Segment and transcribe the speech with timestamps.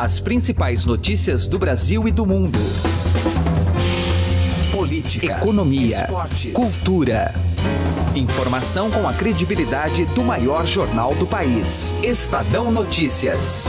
[0.00, 2.58] As principais notícias do Brasil e do mundo.
[4.72, 7.34] Política, economia, esportes, cultura.
[8.14, 11.94] Informação com a credibilidade do maior jornal do país.
[12.02, 13.68] Estadão Notícias.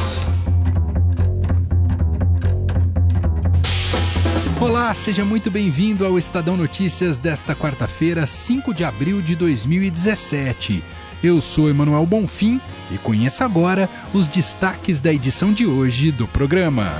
[4.62, 10.82] Olá, seja muito bem-vindo ao Estadão Notícias desta quarta-feira, 5 de abril de 2017.
[11.24, 12.60] Eu sou Emanuel Bonfim
[12.90, 17.00] e conheça agora os destaques da edição de hoje do programa.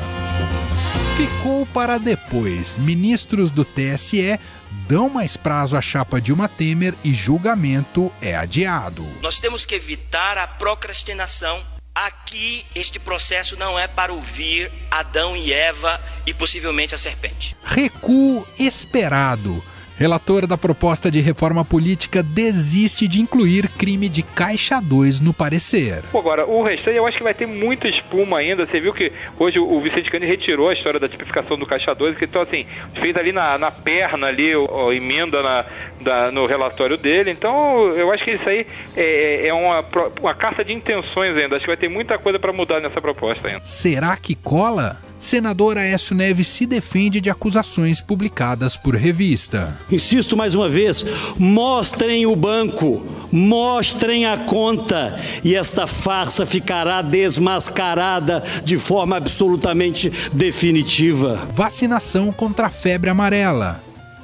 [1.18, 2.78] Ficou para depois.
[2.78, 4.40] Ministros do TSE
[4.88, 9.04] dão mais prazo à chapa Dilma Temer e julgamento é adiado.
[9.24, 11.60] Nós temos que evitar a procrastinação.
[11.96, 17.56] Aqui, este processo não é para ouvir Adão e Eva e possivelmente a serpente.
[17.64, 19.64] Recuo esperado.
[20.02, 26.02] Relator da proposta de reforma política desiste de incluir crime de caixa 2 no parecer.
[26.12, 28.66] Agora, o restante eu acho que vai ter muita espuma ainda.
[28.66, 32.18] Você viu que hoje o Vicente Cani retirou a história da tipificação do caixa 2,
[32.18, 35.66] que então assim, fez ali na, na perna ali, a emenda na,
[36.02, 37.30] da, no relatório dele.
[37.30, 38.66] Então, eu acho que isso aí
[38.98, 39.86] é, é uma,
[40.20, 41.58] uma carta de intenções ainda.
[41.58, 43.64] Acho que vai ter muita coisa para mudar nessa proposta ainda.
[43.66, 44.98] Será que cola?
[45.22, 49.78] Senador Aécio Neves se defende de acusações publicadas por revista.
[49.92, 51.06] Insisto mais uma vez:
[51.38, 61.48] mostrem o banco, mostrem a conta e esta farsa ficará desmascarada de forma absolutamente definitiva.
[61.54, 63.82] Vacinação contra a febre amarela.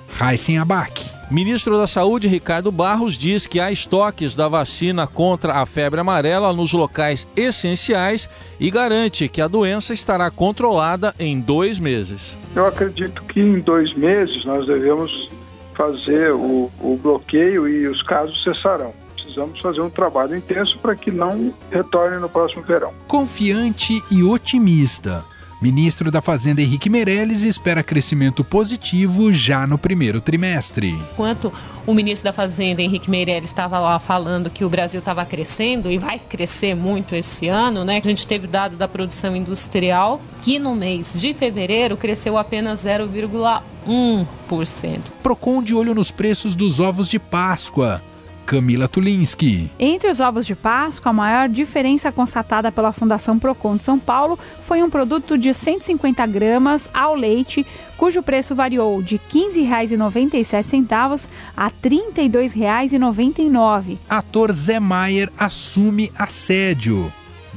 [0.10, 1.17] Raíssen Abac.
[1.30, 6.54] Ministro da Saúde, Ricardo Barros, diz que há estoques da vacina contra a febre amarela
[6.54, 12.38] nos locais essenciais e garante que a doença estará controlada em dois meses.
[12.56, 15.30] Eu acredito que em dois meses nós devemos
[15.76, 18.94] fazer o, o bloqueio e os casos cessarão
[19.38, 22.92] precisamos fazer um trabalho intenso para que não retorne no próximo verão.
[23.08, 25.24] Confiante e otimista.
[25.60, 30.90] Ministro da Fazenda Henrique Meirelles espera crescimento positivo já no primeiro trimestre.
[31.14, 31.52] Enquanto
[31.86, 35.98] o ministro da Fazenda Henrique Meirelles estava lá falando que o Brasil estava crescendo e
[35.98, 37.98] vai crescer muito esse ano, né?
[37.98, 45.00] A gente teve dado da produção industrial que no mês de fevereiro cresceu apenas 0,1%.
[45.24, 48.00] Procon de olho nos preços dos ovos de Páscoa.
[48.48, 49.70] Camila Tulinski.
[49.78, 54.40] Entre os ovos de Páscoa, a maior diferença constatada pela Fundação Procon de São Paulo
[54.62, 61.66] foi um produto de 150 gramas ao leite, cujo preço variou de R$ 15,97 a
[61.66, 63.98] R$ 32,99.
[64.10, 67.12] Ator Zé Maier assume assédio.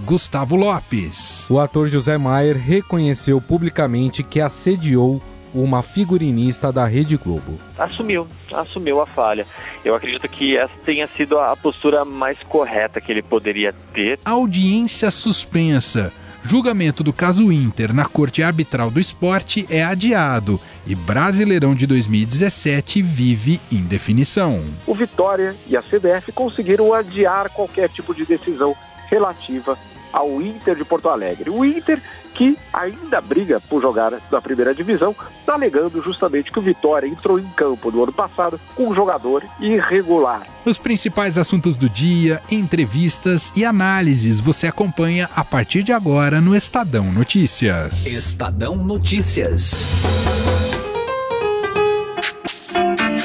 [0.05, 1.47] Gustavo Lopes.
[1.49, 5.23] O ator José Maier reconheceu publicamente que assediou
[5.55, 7.59] uma figurinista da Rede Globo.
[7.79, 9.47] Assumiu, assumiu a falha.
[9.85, 14.19] Eu acredito que essa tenha sido a postura mais correta que ele poderia ter.
[14.25, 16.13] Audiência suspensa.
[16.43, 23.03] Julgamento do caso Inter na Corte Arbitral do Esporte é adiado e Brasileirão de 2017
[23.03, 24.63] vive indefinição.
[24.87, 28.75] O Vitória e a CBF conseguiram adiar qualquer tipo de decisão
[29.11, 29.77] relativa
[30.13, 31.51] ao Inter de Porto Alegre.
[31.51, 32.01] O Inter
[32.35, 35.15] que ainda briga por jogar na primeira divisão,
[35.47, 40.47] alegando justamente que o Vitória entrou em campo no ano passado com um jogador irregular.
[40.65, 46.55] Os principais assuntos do dia, entrevistas e análises você acompanha a partir de agora no
[46.55, 48.07] Estadão Notícias.
[48.07, 49.87] Estadão Notícias.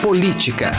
[0.02, 0.72] Política.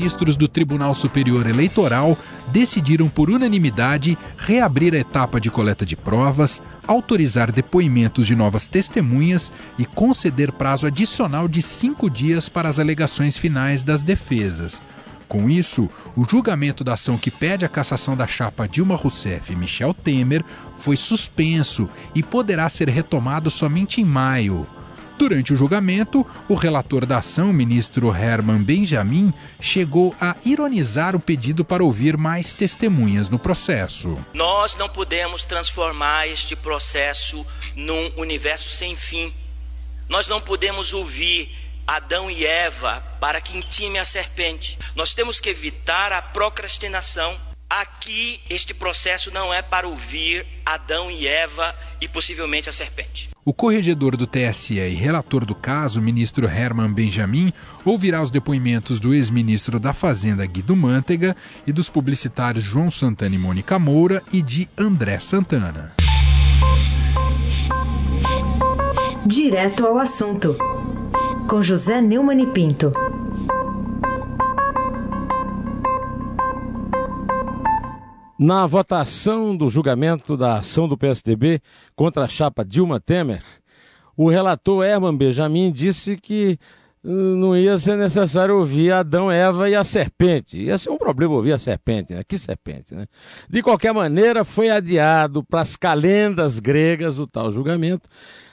[0.00, 2.16] Ministros do Tribunal Superior Eleitoral
[2.46, 9.52] decidiram por unanimidade reabrir a etapa de coleta de provas, autorizar depoimentos de novas testemunhas
[9.78, 14.80] e conceder prazo adicional de cinco dias para as alegações finais das defesas.
[15.28, 19.56] Com isso, o julgamento da ação que pede a cassação da chapa Dilma Rousseff e
[19.56, 20.42] Michel Temer
[20.78, 24.66] foi suspenso e poderá ser retomado somente em maio.
[25.20, 31.62] Durante o julgamento, o relator da ação, ministro Herman Benjamin, chegou a ironizar o pedido
[31.62, 34.14] para ouvir mais testemunhas no processo.
[34.32, 37.46] Nós não podemos transformar este processo
[37.76, 39.30] num universo sem fim.
[40.08, 41.54] Nós não podemos ouvir
[41.86, 44.78] Adão e Eva para que intime a serpente.
[44.96, 47.49] Nós temos que evitar a procrastinação.
[47.70, 53.30] Aqui, este processo não é para ouvir Adão e Eva e possivelmente a serpente.
[53.44, 57.52] O corregedor do TSE e relator do caso, o ministro Herman Benjamin,
[57.84, 63.38] ouvirá os depoimentos do ex-ministro da Fazenda Guido Mantega e dos publicitários João Santana e
[63.38, 65.92] Mônica Moura e de André Santana.
[69.24, 70.56] Direto ao assunto,
[71.48, 72.92] com José Neumann e Pinto.
[78.42, 81.60] Na votação do julgamento da ação do PSDB
[81.94, 83.42] contra a chapa Dilma Temer,
[84.16, 86.58] o relator Herman Benjamin disse que
[87.04, 90.56] hum, não ia ser necessário ouvir Adão, Eva e a serpente.
[90.56, 92.22] Ia ser um problema ouvir a serpente, né?
[92.26, 93.04] Que serpente, né?
[93.46, 98.08] De qualquer maneira, foi adiado para as calendas gregas o tal julgamento,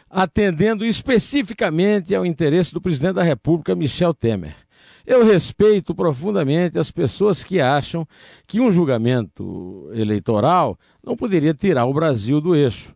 [0.10, 4.67] atendendo especificamente ao interesse do presidente da República, Michel Temer.
[5.07, 8.06] Eu respeito profundamente as pessoas que acham
[8.45, 12.94] que um julgamento eleitoral não poderia tirar o Brasil do eixo.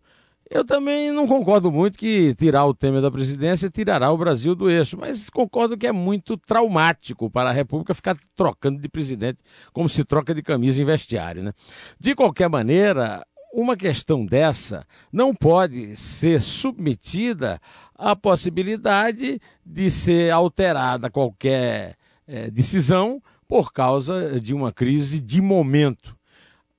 [0.49, 4.69] Eu também não concordo muito que tirar o Temer da presidência tirará o Brasil do
[4.69, 9.39] eixo, mas concordo que é muito traumático para a República ficar trocando de presidente
[9.71, 11.41] como se troca de camisa em vestiário.
[11.41, 11.53] Né?
[11.97, 17.57] De qualquer maneira, uma questão dessa não pode ser submetida
[17.95, 22.00] à possibilidade de ser alterada qualquer
[22.31, 26.15] é, decisão por causa de uma crise de momento.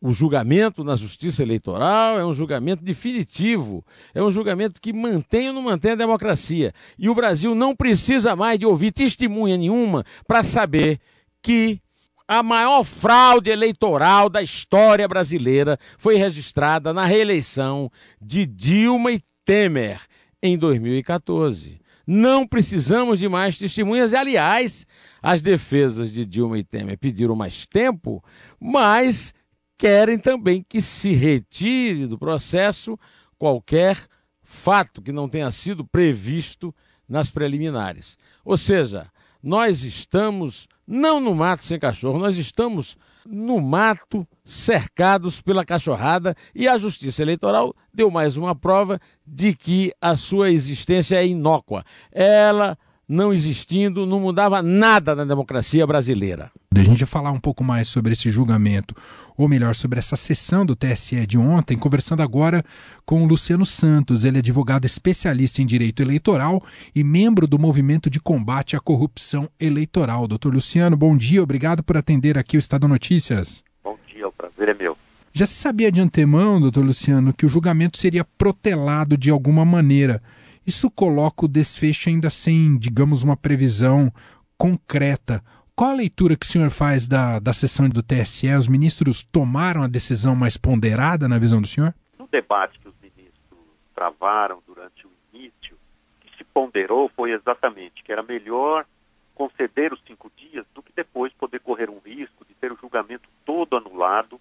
[0.00, 3.84] O julgamento na justiça eleitoral é um julgamento definitivo,
[4.14, 6.72] é um julgamento que mantém ou não mantém a democracia.
[6.98, 10.98] E o Brasil não precisa mais de ouvir testemunha nenhuma para saber
[11.40, 11.78] que
[12.26, 20.00] a maior fraude eleitoral da história brasileira foi registrada na reeleição de Dilma e Temer
[20.42, 21.81] em 2014.
[22.06, 24.12] Não precisamos de mais testemunhas.
[24.12, 24.86] E, aliás,
[25.22, 28.22] as defesas de Dilma e Temer pediram mais tempo,
[28.60, 29.34] mas
[29.78, 32.98] querem também que se retire do processo
[33.38, 33.98] qualquer
[34.42, 36.74] fato que não tenha sido previsto
[37.08, 38.16] nas preliminares.
[38.44, 39.10] Ou seja,
[39.42, 42.96] nós estamos não no mato sem cachorro, nós estamos
[43.26, 49.92] no mato cercados pela cachorrada e a Justiça Eleitoral deu mais uma prova de que
[50.00, 51.84] a sua existência é inócua.
[52.10, 52.76] Ela
[53.12, 56.50] não existindo, não mudava nada na democracia brasileira.
[56.74, 58.96] A gente vai falar um pouco mais sobre esse julgamento,
[59.36, 62.64] ou melhor, sobre essa sessão do TSE de ontem, conversando agora
[63.04, 64.24] com o Luciano Santos.
[64.24, 66.62] Ele é advogado especialista em direito eleitoral
[66.94, 70.26] e membro do movimento de combate à corrupção eleitoral.
[70.26, 73.62] Doutor Luciano, bom dia, obrigado por atender aqui o Estado Notícias.
[73.84, 74.96] Bom dia, o prazer é meu.
[75.34, 80.22] Já se sabia de antemão, doutor Luciano, que o julgamento seria protelado de alguma maneira.
[80.66, 84.12] Isso coloca o desfecho ainda sem, digamos, uma previsão
[84.56, 85.42] concreta.
[85.74, 88.48] Qual a leitura que o senhor faz da, da sessão do TSE?
[88.54, 91.94] Os ministros tomaram a decisão mais ponderada na visão do senhor?
[92.18, 93.58] No debate que os ministros
[93.94, 98.86] travaram durante o início, o que se ponderou foi exatamente que era melhor
[99.34, 103.28] conceder os cinco dias do que depois poder correr um risco de ter o julgamento
[103.44, 104.38] todo anulado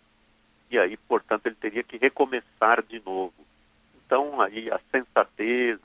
[0.72, 3.34] e aí, portanto, ele teria que recomeçar de novo.
[4.06, 5.78] Então, aí a sensatez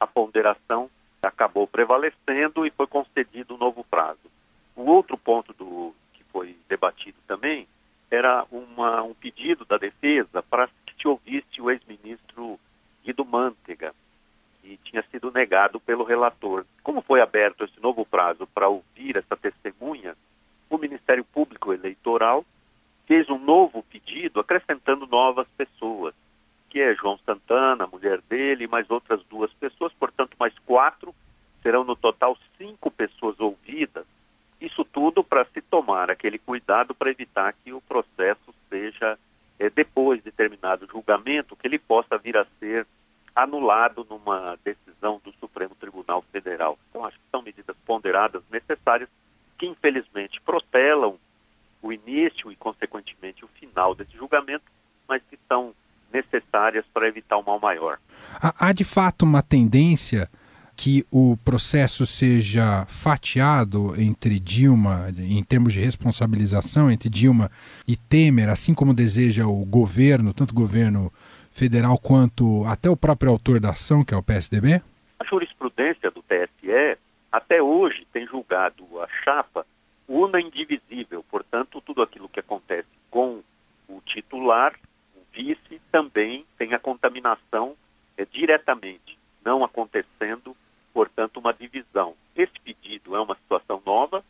[0.00, 0.90] a ponderação
[1.22, 4.30] acabou prevalecendo e foi concedido um novo prazo.
[4.74, 7.68] O outro ponto do, que foi debatido também
[8.10, 12.58] era uma, um pedido da defesa para que se ouvisse o ex-ministro
[13.04, 13.94] Guido Mantega,
[14.62, 16.64] que tinha sido negado pelo relator.
[16.82, 20.16] Como foi aberto esse novo prazo para ouvir essa testemunha,
[20.68, 22.44] o Ministério Público Eleitoral
[23.06, 26.14] fez um novo pedido acrescentando novas pessoas
[26.70, 31.12] que é João Santana, a mulher dele, e mais outras duas pessoas, portanto, mais quatro,
[31.62, 34.06] serão no total cinco pessoas ouvidas.
[34.60, 39.18] Isso tudo para se tomar aquele cuidado para evitar que o processo seja,
[39.58, 42.86] é, depois de terminado o julgamento, que ele possa vir a ser
[43.34, 46.78] anulado numa decisão do Supremo Tribunal Federal.
[46.88, 49.08] Então, acho que são medidas ponderadas necessárias
[49.58, 51.18] que, infelizmente, protelam
[51.82, 54.64] o início e, consequentemente, o final desse julgamento,
[55.08, 55.74] mas que são
[56.12, 57.98] necessárias para evitar um mal maior.
[58.40, 60.28] Há de fato uma tendência
[60.76, 67.50] que o processo seja fatiado entre Dilma, em termos de responsabilização, entre Dilma
[67.86, 71.12] e Temer, assim como deseja o governo, tanto o governo
[71.52, 74.80] federal quanto até o próprio autor da ação, que é o PSDB?
[75.18, 76.96] A jurisprudência do TSE,
[77.30, 79.66] até hoje, tem julgado a chapa
[80.08, 83.42] una indivisível, portanto, tudo aquilo que acontece com
[83.86, 84.74] o titular
[85.32, 87.74] vice também tem a contaminação
[88.16, 90.56] é, diretamente, não acontecendo,
[90.92, 92.14] portanto, uma divisão.
[92.36, 94.24] Esse pedido é uma situação nova,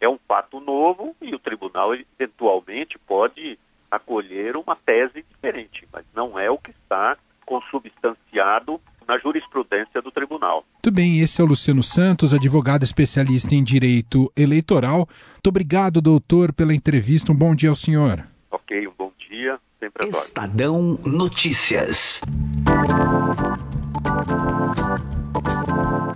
[0.00, 3.58] é um fato novo e o tribunal eventualmente pode
[3.90, 10.64] acolher uma tese diferente, mas não é o que está consubstanciado na jurisprudência do tribunal.
[10.72, 15.06] Muito bem, esse é o Luciano Santos, advogado especialista em direito eleitoral.
[15.32, 17.30] Muito obrigado, doutor, pela entrevista.
[17.30, 18.24] Um bom dia ao senhor.
[18.50, 22.22] Ok, um bom dia sempre Estadão Notícias.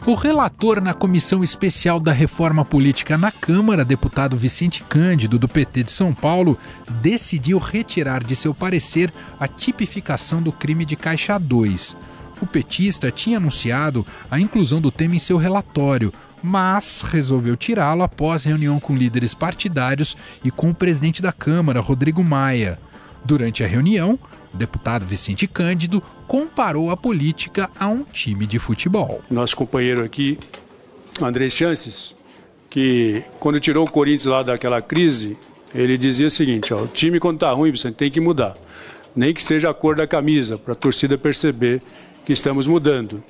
[0.06, 5.82] O relator na Comissão Especial da Reforma Política na Câmara, deputado Vicente Cândido, do PT
[5.82, 6.56] de São Paulo,
[7.02, 11.94] decidiu retirar de seu parecer a tipificação do crime de Caixa 2.
[12.40, 16.10] O petista tinha anunciado a inclusão do tema em seu relatório,
[16.42, 22.24] mas resolveu tirá-lo após reunião com líderes partidários e com o presidente da Câmara, Rodrigo
[22.24, 22.78] Maia.
[23.24, 24.18] Durante a reunião,
[24.52, 29.22] o deputado Vicente Cândido comparou a política a um time de futebol.
[29.30, 30.38] Nosso companheiro aqui,
[31.20, 32.14] André Chances,
[32.70, 35.36] que quando tirou o Corinthians lá daquela crise,
[35.74, 38.56] ele dizia o seguinte: ó, o time quando está ruim, você tem que mudar.
[39.14, 41.82] Nem que seja a cor da camisa, para a torcida perceber
[42.24, 43.22] que estamos mudando.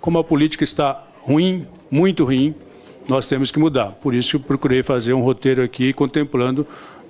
[0.00, 2.54] Como a política está ruim, muito ruim,
[3.08, 3.92] nós temos que mudar.
[4.02, 6.66] Por isso eu procurei fazer um roteiro aqui contemplando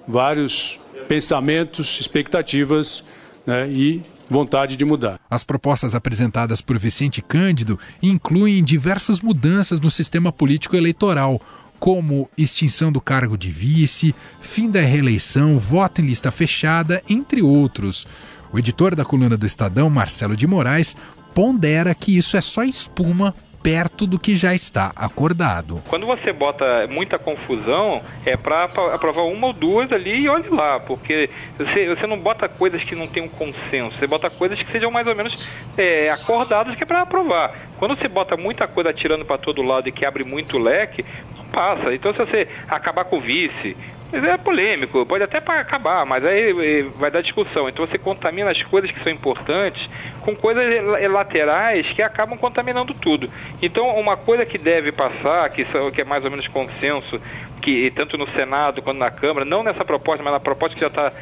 [0.06, 0.78] vários
[1.10, 3.02] pensamentos, expectativas
[3.44, 4.00] né, e
[4.30, 5.18] vontade de mudar.
[5.28, 11.40] As propostas apresentadas por Vicente Cândido incluem diversas mudanças no sistema político eleitoral,
[11.80, 18.06] como extinção do cargo de vice, fim da reeleição, voto em lista fechada, entre outros.
[18.52, 20.96] O editor da coluna do Estadão, Marcelo de Moraes,
[21.34, 25.82] pondera que isso é só espuma perto do que já está acordado.
[25.88, 30.80] Quando você bota muita confusão, é para aprovar uma ou duas ali e olhe lá,
[30.80, 34.72] porque você, você não bota coisas que não tem um consenso, você bota coisas que
[34.72, 37.54] sejam mais ou menos é, acordadas que é para aprovar.
[37.78, 41.04] Quando você bota muita coisa atirando para todo lado e que abre muito leque,
[41.52, 41.94] passa.
[41.94, 43.76] Então se você acabar com o vice,
[44.12, 47.68] é polêmico, pode até acabar, mas aí vai dar discussão.
[47.68, 49.88] Então você contamina as coisas que são importantes
[50.20, 50.64] com coisas
[51.10, 53.30] laterais que acabam contaminando tudo.
[53.62, 57.20] Então uma coisa que deve passar, que, que é mais ou menos consenso
[57.60, 60.88] que tanto no Senado quanto na Câmara, não nessa proposta, mas na proposta que já
[60.88, 61.12] está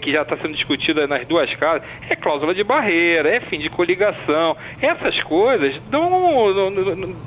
[0.00, 3.68] que já está sendo discutida nas duas casas, é cláusula de barreira, é fim de
[3.68, 4.56] coligação.
[4.80, 6.70] Essas coisas, dão,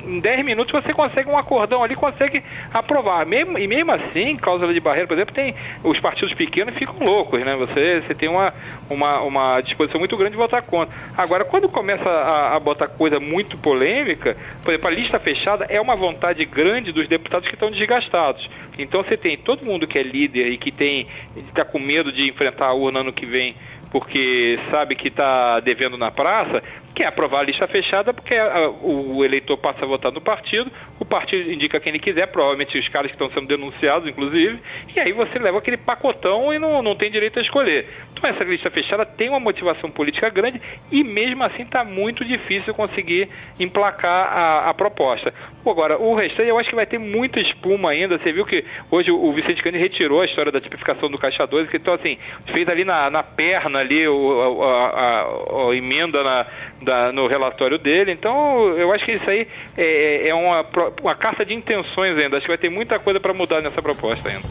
[0.06, 2.42] em 10 minutos você consegue um acordão ali, consegue
[2.72, 3.26] aprovar.
[3.26, 5.54] Mesmo, e mesmo assim, cláusula de barreira, por exemplo, tem
[5.84, 7.54] os partidos pequenos ficam loucos, né?
[7.56, 8.52] Você, você tem uma,
[8.88, 10.94] uma, uma disposição muito grande de votar contra.
[11.16, 15.80] Agora, quando começa a, a botar coisa muito polêmica, por exemplo, a lista fechada é
[15.80, 18.48] uma vontade grande dos deputados que estão desgastados.
[18.78, 21.06] Então você tem todo mundo que é líder e que tem
[21.48, 23.54] está com medo de enfrentar a urna ano que vem
[23.96, 26.62] porque sabe que está devendo na praça,
[26.94, 28.34] quer aprovar a lista fechada porque
[28.82, 32.88] o eleitor passa a votar no partido, o partido indica quem ele quiser, provavelmente os
[32.88, 34.60] caras que estão sendo denunciados, inclusive,
[34.94, 37.88] e aí você leva aquele pacotão e não, não tem direito a escolher.
[38.12, 40.60] Então essa lista fechada tem uma motivação política grande
[40.90, 43.28] e mesmo assim está muito difícil conseguir
[43.60, 45.34] emplacar a, a proposta.
[45.66, 48.18] Agora, o restante eu acho que vai ter muita espuma ainda.
[48.18, 51.68] Você viu que hoje o Vicente Cani retirou a história da tipificação do Caixa 2,
[51.68, 56.46] que então assim, fez ali na, na perna ali o, a, a, a emenda na,
[56.82, 58.12] da, no relatório dele.
[58.12, 60.64] Então eu acho que isso aí é, é uma,
[61.02, 62.36] uma carta de intenções ainda.
[62.36, 64.46] Acho que vai ter muita coisa para mudar nessa proposta ainda.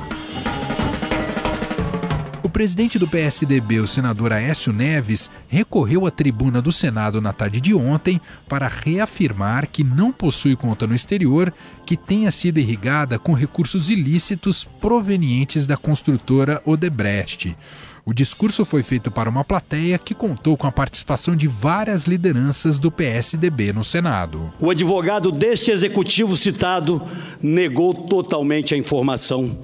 [2.42, 7.60] O presidente do PSDB, o senador Aécio Neves, recorreu à tribuna do Senado na tarde
[7.60, 11.52] de ontem para reafirmar que não possui conta no exterior
[11.88, 17.58] que tenha sido irrigada com recursos ilícitos provenientes da construtora Odebrecht.
[18.06, 22.78] O discurso foi feito para uma plateia que contou com a participação de várias lideranças
[22.78, 24.54] do PSDB no Senado.
[24.60, 27.02] O advogado deste executivo citado
[27.42, 29.58] negou totalmente a informação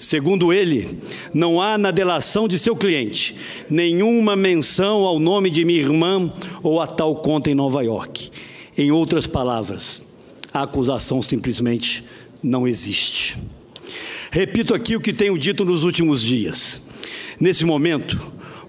[0.00, 0.98] Segundo ele,
[1.32, 3.36] não há na delação de seu cliente
[3.68, 6.32] nenhuma menção ao nome de minha irmã
[6.62, 8.30] ou a tal conta em Nova York.
[8.78, 10.00] Em outras palavras,
[10.54, 12.02] a acusação simplesmente
[12.42, 13.36] não existe.
[14.30, 16.80] Repito aqui o que tenho dito nos últimos dias.
[17.40, 18.20] Nesse momento,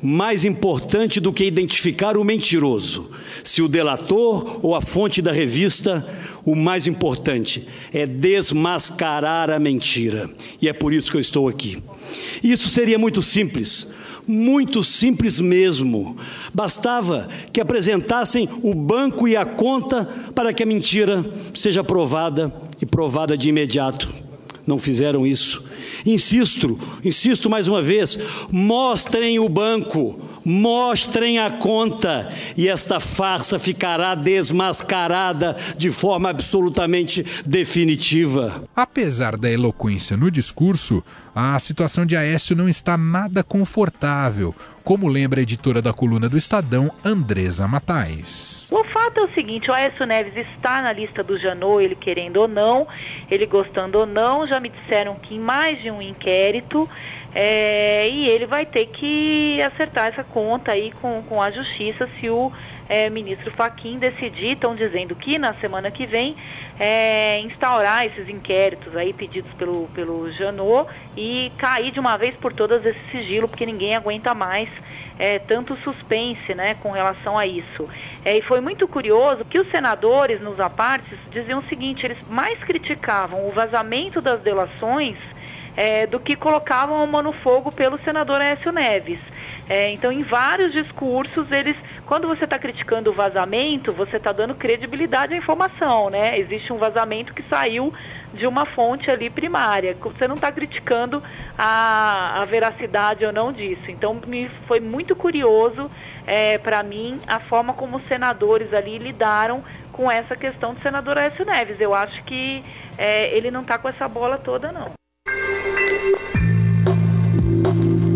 [0.01, 3.12] mais importante do que identificar o mentiroso,
[3.44, 6.08] se o delator ou a fonte da revista,
[6.46, 10.30] o mais importante é desmascarar a mentira.
[10.62, 11.84] E é por isso que eu estou aqui.
[12.42, 13.88] Isso seria muito simples.
[14.25, 16.16] Muito simples mesmo.
[16.54, 22.86] Bastava que apresentassem o banco e a conta para que a mentira seja provada e
[22.86, 24.30] provada de imediato.
[24.65, 25.63] Não fizeram isso.
[26.06, 28.18] Insisto, insisto mais uma vez:
[28.51, 38.63] mostrem o banco, mostrem a conta, e esta farsa ficará desmascarada de forma absolutamente definitiva.
[38.75, 41.03] Apesar da eloquência no discurso,
[41.34, 46.38] a situação de Aécio não está nada confortável, como lembra a editora da coluna do
[46.38, 48.69] Estadão, Andresa Matais.
[48.71, 52.38] O fato é o seguinte, o Aécio Neves está na lista do Janot, ele querendo
[52.38, 52.88] ou não,
[53.29, 56.89] ele gostando ou não, já me disseram que em mais de um inquérito
[57.33, 62.29] é, e ele vai ter que acertar essa conta aí com, com a justiça se
[62.29, 62.51] o
[62.91, 66.36] é, ministro Faquim decidir, estão dizendo que na semana que vem
[66.77, 72.51] é, instaurar esses inquéritos aí pedidos pelo, pelo Janot e cair de uma vez por
[72.51, 74.67] todas esse sigilo, porque ninguém aguenta mais
[75.17, 77.88] é, tanto suspense né, com relação a isso.
[78.25, 82.60] É, e foi muito curioso que os senadores, nos apartes, diziam o seguinte, eles mais
[82.60, 85.15] criticavam o vazamento das delações
[85.77, 89.30] é, do que colocavam a mão no fogo pelo senador Écio Neves.
[89.72, 94.54] É, então, em vários discursos, eles, quando você está criticando o vazamento, você está dando
[94.54, 96.38] credibilidade à informação, né?
[96.38, 97.94] Existe um vazamento que saiu
[98.34, 99.96] de uma fonte ali primária.
[99.98, 101.24] Você não está criticando
[101.58, 103.90] a, a, veracidade ou não disso.
[103.90, 105.90] Então, me foi muito curioso
[106.28, 109.63] é, para mim a forma como os senadores ali lidaram
[109.94, 111.80] com essa questão do senador Aécio Neves.
[111.80, 112.62] Eu acho que
[112.98, 115.00] é, ele não está com essa bola toda, não.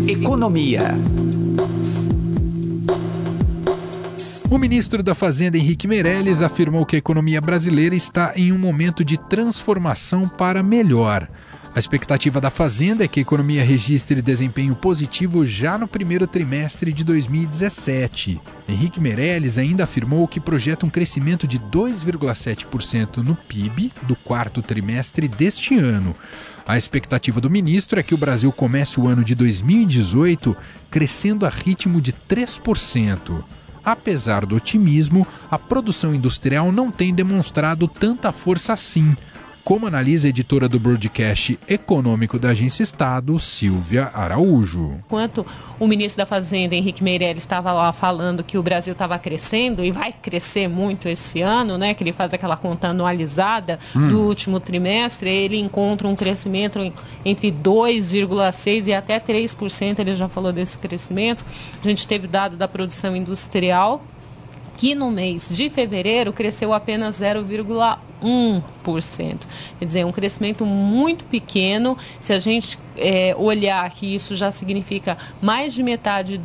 [0.08, 0.94] Economia.
[4.48, 9.04] O ministro da Fazenda, Henrique Meirelles, afirmou que a economia brasileira está em um momento
[9.04, 11.28] de transformação para melhor.
[11.74, 16.92] A expectativa da Fazenda é que a economia registre desempenho positivo já no primeiro trimestre
[16.92, 18.40] de 2017.
[18.68, 25.26] Henrique Meirelles ainda afirmou que projeta um crescimento de 2,7% no PIB do quarto trimestre
[25.26, 26.14] deste ano.
[26.66, 30.56] A expectativa do ministro é que o Brasil comece o ano de 2018
[30.90, 33.44] crescendo a ritmo de 3%
[33.86, 39.16] apesar do otimismo, a produção industrial não tem demonstrado tanta força assim
[39.66, 44.92] como analisa a editora do broadcast econômico da Agência Estado, Silvia Araújo.
[45.04, 45.44] Enquanto
[45.80, 49.90] o ministro da Fazenda, Henrique Meirelles, estava lá falando que o Brasil estava crescendo e
[49.90, 54.08] vai crescer muito esse ano, né, que ele faz aquela conta anualizada hum.
[54.08, 56.78] do último trimestre, ele encontra um crescimento
[57.24, 61.44] entre 2,6% e até 3%, ele já falou desse crescimento.
[61.84, 64.04] A gente teve dado da produção industrial,
[64.76, 68.05] que no mês de fevereiro cresceu apenas 0,1%.
[68.22, 69.38] 1%.
[69.78, 71.96] Quer dizer, um crescimento muito pequeno.
[72.20, 76.40] Se a gente é, olhar que isso já significa mais de metade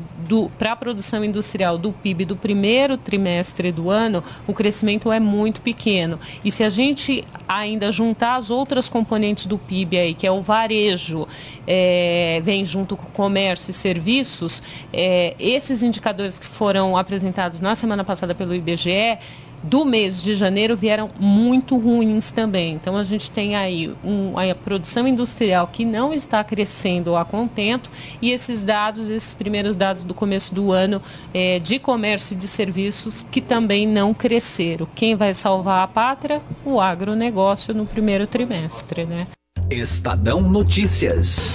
[0.57, 5.61] para a produção industrial do PIB do primeiro trimestre do ano, o crescimento é muito
[5.61, 6.19] pequeno.
[6.43, 10.41] E se a gente ainda juntar as outras componentes do PIB aí, que é o
[10.41, 11.27] varejo,
[11.67, 14.61] é, vem junto com o comércio e serviços,
[14.93, 19.17] é, esses indicadores que foram apresentados na semana passada pelo IBGE,
[19.63, 22.73] do mês de janeiro vieram muito ruins também.
[22.73, 27.89] Então a gente tem aí um, a produção industrial que não está crescendo a contento
[28.21, 31.01] e esses dados, esses primeiros dados do começo do ano
[31.33, 34.87] é, de comércio e de serviços que também não cresceram.
[34.95, 36.41] Quem vai salvar a pátria?
[36.65, 39.27] O agronegócio no primeiro trimestre, né?
[39.69, 41.51] Estadão Notícias.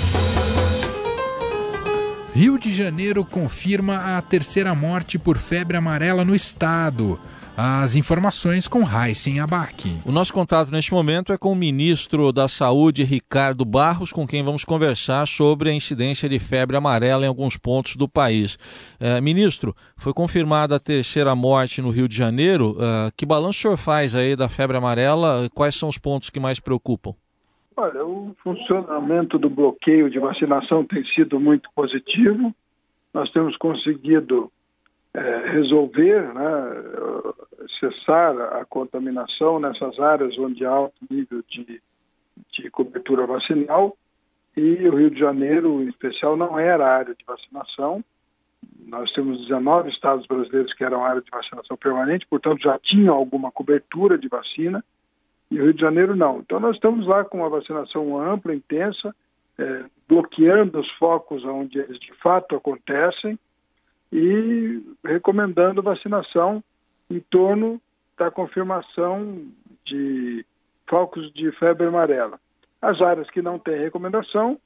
[2.35, 7.19] Rio de Janeiro confirma a terceira morte por febre amarela no estado.
[7.59, 9.88] As informações com Heisen Abac.
[10.05, 14.45] O nosso contato neste momento é com o ministro da Saúde, Ricardo Barros, com quem
[14.45, 18.59] vamos conversar sobre a incidência de febre amarela em alguns pontos do país.
[19.01, 22.77] É, ministro, foi confirmada a terceira morte no Rio de Janeiro.
[22.79, 25.49] É, que balanço o senhor faz aí da febre amarela?
[25.55, 27.14] Quais são os pontos que mais preocupam?
[27.75, 32.55] Olha, o funcionamento do bloqueio de vacinação tem sido muito positivo.
[33.14, 34.53] Nós temos conseguido
[35.16, 41.81] é, resolver, né, cessar a contaminação nessas áreas onde há alto nível de,
[42.52, 43.96] de cobertura vacinal.
[44.55, 48.05] E o Rio de Janeiro, em especial, não era área de vacinação.
[48.87, 53.50] Nós temos 19 estados brasileiros que eram área de vacinação permanente, portanto já tinham alguma
[53.50, 54.85] cobertura de vacina,
[55.50, 56.40] e o Rio de Janeiro não.
[56.40, 59.14] Então nós estamos lá com uma vacinação ampla, intensa,
[59.59, 63.38] é, bloqueando os focos onde eles de fato acontecem,
[64.12, 66.62] e recomendando vacinação
[67.11, 67.81] em torno
[68.19, 69.45] da confirmação
[69.85, 70.45] de
[70.88, 72.38] focos de febre amarela.
[72.81, 74.59] As áreas que não têm recomendação,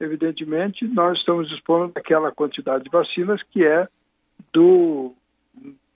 [0.00, 3.88] evidentemente, nós estamos dispondo daquela quantidade de vacinas que é
[4.52, 5.12] do,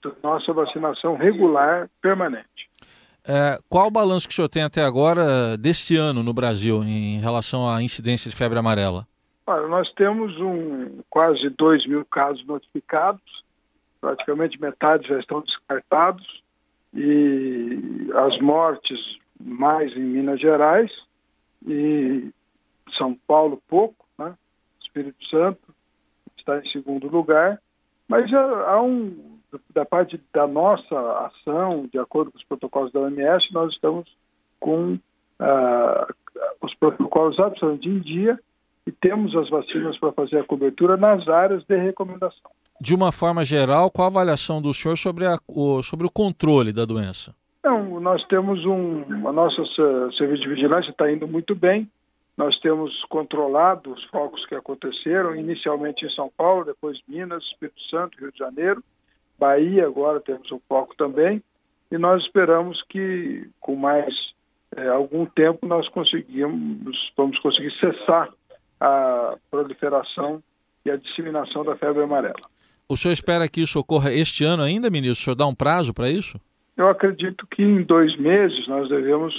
[0.01, 2.69] do nossa vacinação regular permanente.
[3.25, 7.19] É, qual o balanço que o senhor tem até agora deste ano no Brasil em
[7.19, 9.07] relação à incidência de febre amarela?
[9.45, 13.21] Olha, nós temos um, quase 2 mil casos notificados,
[13.99, 16.41] praticamente metade já estão descartados,
[16.93, 18.99] e as mortes
[19.39, 20.91] mais em Minas Gerais
[21.67, 22.31] e
[22.97, 24.33] São Paulo pouco, né?
[24.81, 25.73] Espírito Santo
[26.37, 27.59] está em segundo lugar,
[28.07, 29.33] mas há um
[29.73, 34.09] da parte da nossa ação, de acordo com os protocolos da OMS, nós estamos
[34.59, 36.13] com uh,
[36.61, 38.39] os protocolos absolutamente em dia
[38.85, 42.51] e temos as vacinas para fazer a cobertura nas áreas de recomendação.
[42.81, 46.73] De uma forma geral, qual a avaliação do senhor sobre, a, o, sobre o controle
[46.73, 47.33] da doença?
[47.63, 49.27] Não, nós temos um.
[49.27, 49.63] A nossa
[50.17, 51.89] serviço de vigilância está indo muito bem.
[52.35, 58.17] Nós temos controlado os focos que aconteceram, inicialmente em São Paulo, depois Minas, Espírito Santo,
[58.19, 58.83] Rio de Janeiro,
[59.39, 61.41] Bahia, agora temos um foco também.
[61.91, 64.13] E nós esperamos que, com mais
[64.75, 68.29] é, algum tempo, nós conseguimos, vamos conseguir cessar
[68.83, 70.43] a proliferação
[70.85, 72.51] e a disseminação da febre amarela.
[72.89, 75.21] O senhor espera que isso ocorra este ano ainda, ministro?
[75.21, 76.37] O senhor dá um prazo para isso?
[76.75, 79.33] Eu acredito que em dois meses nós devemos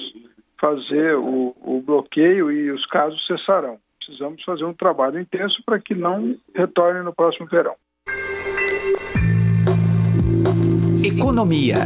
[0.59, 3.78] fazer o, o bloqueio e os casos cessarão.
[3.98, 7.74] Precisamos fazer um trabalho intenso para que não retorne no próximo verão.
[11.04, 11.76] Economia.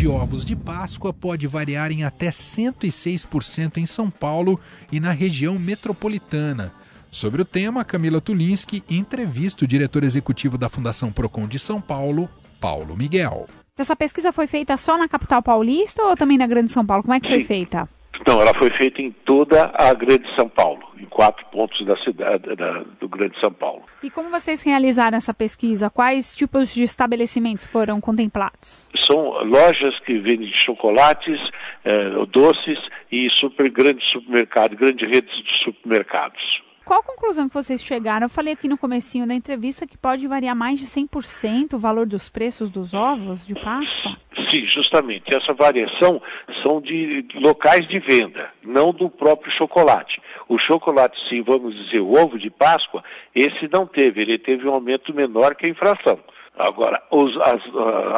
[0.00, 4.58] De ovos de Páscoa pode variar em até 106% em São Paulo
[4.90, 6.72] e na região metropolitana.
[7.10, 12.30] Sobre o tema, Camila Tulinski entrevista o diretor executivo da Fundação Procon de São Paulo,
[12.58, 13.44] Paulo Miguel.
[13.78, 17.02] Essa pesquisa foi feita só na capital paulista ou também na Grande São Paulo?
[17.02, 17.34] Como é que Sim.
[17.34, 17.86] foi feita?
[18.26, 22.56] Não, ela foi feita em toda a Grande São Paulo, em quatro pontos da cidade
[22.56, 23.82] da, do Grande São Paulo.
[24.02, 25.90] E como vocês realizaram essa pesquisa?
[25.90, 28.88] Quais tipos de estabelecimentos foram contemplados?
[29.10, 31.40] São lojas que vendem chocolates,
[31.84, 32.78] eh, doces
[33.10, 36.40] e super grandes supermercados, grandes redes de supermercados.
[36.84, 38.26] Qual a conclusão que vocês chegaram?
[38.26, 42.06] Eu falei aqui no comecinho da entrevista que pode variar mais de 100% o valor
[42.06, 44.16] dos preços dos ovos de Páscoa.
[44.50, 45.32] Sim, justamente.
[45.34, 46.20] Essa variação
[46.62, 50.20] são de locais de venda, não do próprio chocolate.
[50.48, 54.72] O chocolate, sim, vamos dizer, o ovo de Páscoa, esse não teve, ele teve um
[54.72, 56.18] aumento menor que a inflação.
[56.58, 57.62] Agora, os, as,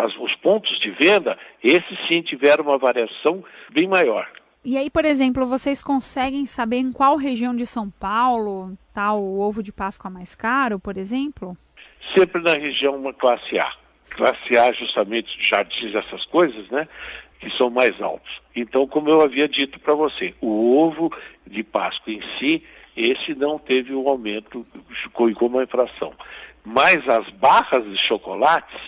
[0.05, 4.29] as, os pontos de venda, esses sim tiveram uma variação bem maior.
[4.64, 9.40] E aí, por exemplo, vocês conseguem saber em qual região de São Paulo está o
[9.40, 11.57] ovo de Páscoa mais caro, por exemplo?
[12.16, 13.73] Sempre na região uma classe A
[14.12, 16.88] classe A justamente já diz essas coisas, né?
[17.40, 18.31] Que são mais altos.
[18.55, 21.12] Então, como eu havia dito para você, o ovo
[21.47, 22.62] de Páscoa em si,
[22.97, 24.66] esse não teve um aumento
[25.12, 26.12] como a inflação.
[26.64, 28.79] Mas as barras de chocolates,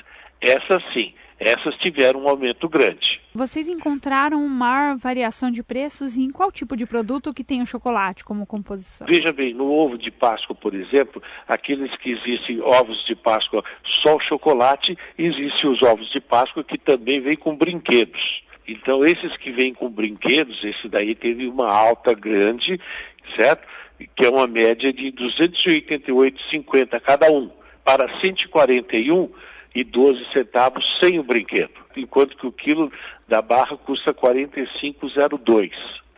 [0.40, 3.20] essas sim, essas tiveram um aumento grande.
[3.34, 8.24] Vocês encontraram maior variação de preços em qual tipo de produto que tem o chocolate
[8.24, 9.06] como composição?
[9.06, 13.64] Veja bem, no ovo de Páscoa, por exemplo, aqueles que existem ovos de Páscoa
[14.02, 18.44] só o chocolate, existem os ovos de Páscoa que também vêm com brinquedos.
[18.66, 22.80] Então, esses que vêm com brinquedos, esse daí teve uma alta grande,
[23.36, 23.66] certo?
[24.16, 27.50] Que é uma média de 288,50 cada um,
[27.84, 29.30] para 141
[29.74, 32.90] e 12 centavos sem o brinquedo, enquanto que o quilo
[33.28, 35.70] da barra custa 45,02.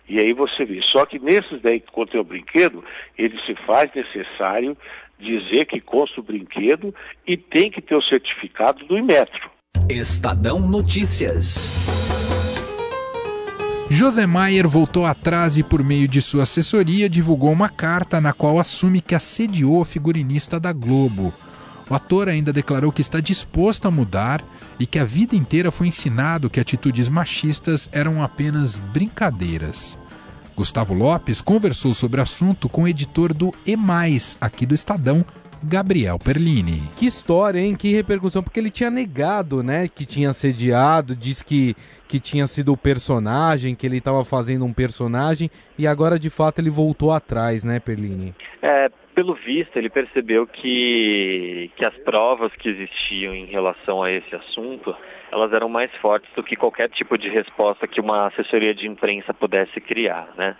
[0.09, 2.85] E aí você vê, só que nesses daí que contém o brinquedo,
[3.19, 4.77] ele se faz necessário
[5.19, 6.95] dizer que consta o brinquedo
[7.27, 9.51] e tem que ter o certificado do Imetro.
[9.89, 11.73] Estadão Notícias.
[13.89, 18.59] José Maier voltou atrás e, por meio de sua assessoria, divulgou uma carta na qual
[18.59, 21.33] assume que assediou a figurinista da Globo.
[21.89, 24.43] O ator ainda declarou que está disposto a mudar
[24.79, 29.97] e que a vida inteira foi ensinado que atitudes machistas eram apenas brincadeiras.
[30.57, 35.25] Gustavo Lopes conversou sobre o assunto com o editor do E Mais, aqui do Estadão,
[35.63, 36.83] Gabriel Perlini.
[36.97, 37.77] Que história, hein?
[37.77, 41.77] Que repercussão, porque ele tinha negado, né, que tinha assediado, disse que,
[42.09, 46.59] que tinha sido o personagem, que ele estava fazendo um personagem, e agora de fato
[46.59, 48.35] ele voltou atrás, né, Perlini?
[48.63, 54.37] É, pelo visto, ele percebeu que, que as provas que existiam em relação a esse
[54.37, 54.95] assunto,
[55.31, 59.35] elas eram mais fortes do que qualquer tipo de resposta que uma assessoria de imprensa
[59.35, 60.57] pudesse criar, né?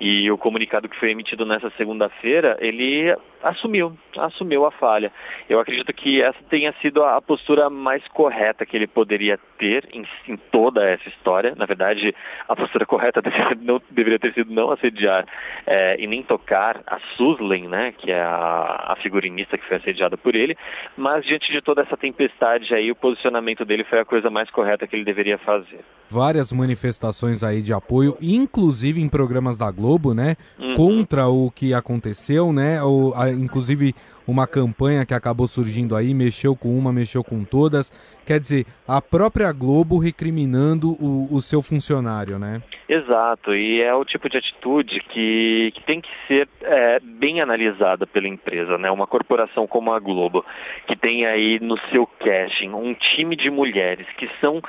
[0.00, 5.12] E o comunicado que foi emitido nessa segunda-feira, ele assumiu, assumiu a falha.
[5.48, 10.06] Eu acredito que essa tenha sido a postura mais correta que ele poderia ter em,
[10.26, 11.54] em toda essa história.
[11.54, 12.14] Na verdade,
[12.48, 13.20] a postura correta
[13.60, 15.26] não, deveria ter sido não assediar
[15.66, 20.16] é, e nem tocar a Suslen, né, que é a, a figurinista que foi assediada
[20.16, 20.56] por ele.
[20.96, 24.86] Mas diante de toda essa tempestade aí, o posicionamento dele foi a coisa mais correta
[24.86, 25.80] que ele deveria fazer.
[26.10, 30.74] Várias manifestações aí de apoio, inclusive em programas da Globo, né, uhum.
[30.74, 33.94] contra o que aconteceu, né, o, a, inclusive
[34.30, 37.90] uma campanha que acabou surgindo aí, mexeu com uma, mexeu com todas.
[38.24, 42.62] Quer dizer, a própria Globo recriminando o, o seu funcionário, né?
[42.88, 48.06] Exato, e é o tipo de atitude que, que tem que ser é, bem analisada
[48.06, 48.90] pela empresa, né?
[48.90, 50.44] Uma corporação como a Globo,
[50.86, 54.60] que tem aí no seu casting um time de mulheres que são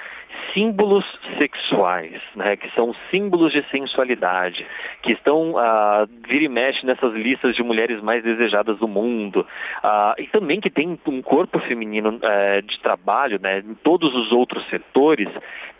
[0.54, 1.06] símbolos
[1.38, 4.66] sexuais, né, que são símbolos de sensualidade,
[5.02, 9.46] que estão uh, vira e mexe nessas listas de mulheres mais desejadas do mundo,
[9.84, 14.32] uh, e também que tem um corpo feminino uh, de trabalho, né, em todos os
[14.32, 15.30] outros setores,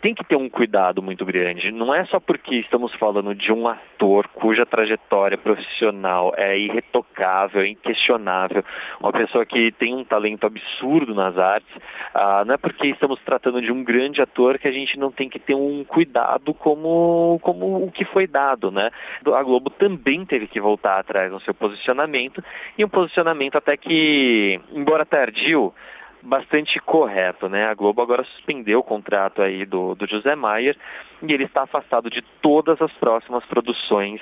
[0.02, 1.70] tem que ter um cuidado muito grande.
[1.70, 8.64] Não é só porque estamos falando de um ator cuja trajetória profissional é irretocável, inquestionável,
[9.00, 11.72] uma pessoa que tem um talento absurdo nas artes,
[12.12, 15.28] ah, não é porque estamos tratando de um grande ator que a gente não tem
[15.28, 18.90] que ter um cuidado como, como o que foi dado, né?
[19.26, 22.42] A Globo também teve que voltar atrás no seu posicionamento
[22.78, 25.74] e um posicionamento até que, embora tardio,
[26.22, 27.66] bastante correto, né?
[27.66, 30.76] A Globo agora suspendeu o contrato aí do, do José Maier
[31.20, 34.20] e ele está afastado de todas as próximas produções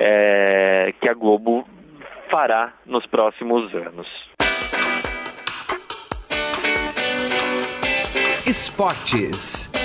[0.00, 1.66] é, que a Globo
[2.30, 4.08] fará nos próximos anos.
[8.46, 9.81] Esportes.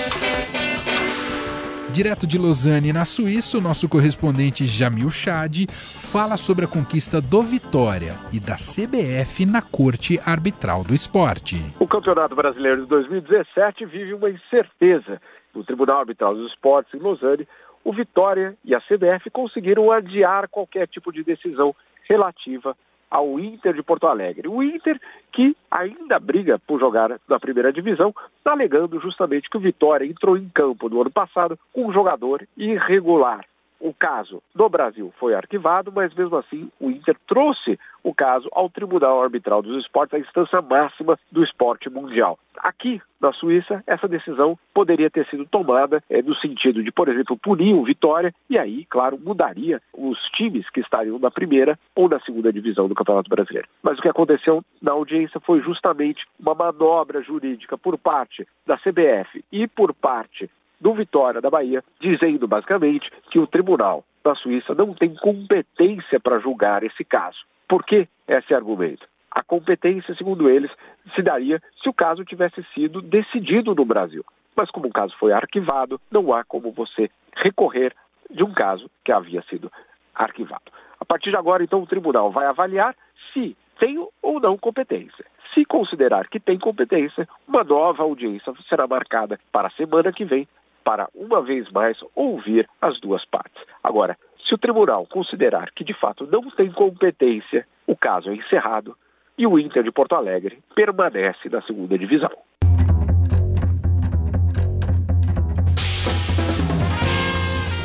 [1.93, 7.41] Direto de Lausanne, na Suíça, o nosso correspondente Jamil Chad fala sobre a conquista do
[7.41, 11.55] Vitória e da CBF na Corte Arbitral do Esporte.
[11.79, 15.21] O Campeonato Brasileiro de 2017 vive uma incerteza.
[15.55, 17.47] No Tribunal Arbitral dos Esportes em Lausanne,
[17.83, 21.73] o Vitória e a CBF conseguiram adiar qualquer tipo de decisão
[22.03, 22.75] relativa
[23.09, 24.47] ao Inter de Porto Alegre.
[24.47, 24.99] O Inter
[25.31, 30.49] que ainda briga por jogar na primeira divisão, alegando justamente que o Vitória entrou em
[30.49, 33.45] campo no ano passado com um jogador irregular.
[33.79, 38.69] O caso do Brasil foi arquivado, mas mesmo assim o Inter trouxe o caso ao
[38.69, 42.39] Tribunal Arbitral dos Esportes, a instância máxima do esporte mundial.
[42.57, 47.37] Aqui, na Suíça, essa decisão poderia ter sido tomada é, no sentido de, por exemplo,
[47.37, 52.19] punir o Vitória e aí, claro, mudaria os times que estariam na primeira ou na
[52.21, 53.67] segunda divisão do Campeonato Brasileiro.
[53.83, 59.43] Mas o que aconteceu na audiência foi justamente uma manobra jurídica por parte da CBF
[59.51, 64.93] e por parte do Vitória da Bahia, dizendo basicamente que o tribunal da Suíça não
[64.93, 67.39] tem competência para julgar esse caso.
[67.67, 69.07] Por que esse argumento?
[69.31, 70.71] A competência, segundo eles,
[71.15, 74.23] se daria se o caso tivesse sido decidido no Brasil.
[74.55, 77.93] Mas como o caso foi arquivado, não há como você recorrer
[78.29, 79.71] de um caso que havia sido
[80.15, 80.71] arquivado.
[80.99, 82.95] A partir de agora, então, o tribunal vai avaliar
[83.31, 85.25] se tem ou não competência.
[85.53, 90.47] Se considerar que tem competência, uma nova audiência será marcada para a semana que vem
[90.87, 93.61] para, uma vez mais, ouvir as duas partes.
[93.83, 98.95] Agora, se o tribunal considerar que de fato não tem competência, o caso é encerrado
[99.37, 102.31] e o Inter de Porto Alegre permanece na segunda divisão.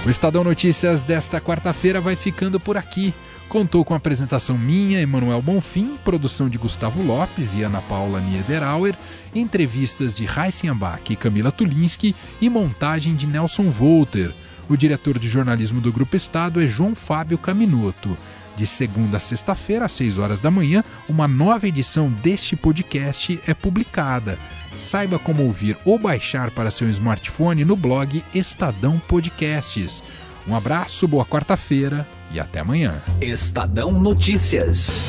[0.07, 3.13] O Estadão Notícias desta quarta-feira vai ficando por aqui.
[3.49, 8.95] Contou com a apresentação minha, Emanuel Bonfim, produção de Gustavo Lopes e Ana Paula Niederauer,
[9.35, 14.35] entrevistas de Heisen Ambach e Camila Tulinski e montagem de Nelson Volter.
[14.69, 18.17] O diretor de jornalismo do Grupo Estado é João Fábio Caminoto.
[18.57, 23.55] De segunda a sexta-feira, às 6 horas da manhã, uma nova edição deste podcast é
[23.55, 24.39] publicada.
[24.77, 30.03] Saiba como ouvir ou baixar para seu smartphone no blog Estadão Podcasts.
[30.47, 33.01] Um abraço, boa quarta-feira e até amanhã.
[33.21, 35.03] Estadão Notícias.